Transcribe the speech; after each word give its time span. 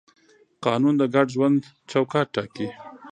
قانون 0.65 0.93
د 0.97 1.03
ګډ 1.15 1.27
ژوند 1.35 1.57
چوکاټ 1.89 2.27
ټاکي. 2.35 2.67